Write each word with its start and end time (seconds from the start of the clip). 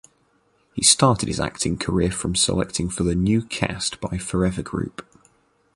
He 0.73 0.81
started 0.81 1.27
his 1.27 1.39
acting 1.39 1.77
career 1.77 2.09
from 2.09 2.35
selecting 2.35 2.89
for 2.89 3.03
the 3.03 3.13
new 3.13 3.43
cast 3.43 4.01
by 4.01 4.17
Forever 4.17 4.63
Group. 4.63 5.05